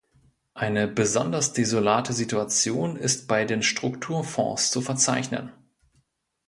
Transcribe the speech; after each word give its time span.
Eine 0.55 0.87
besonders 0.87 1.53
desolate 1.53 2.11
Situation 2.13 2.97
ist 2.97 3.27
bei 3.27 3.45
den 3.45 3.61
Strukturfonds 3.61 4.71
zu 4.71 4.81
verzeichnen. 4.81 5.51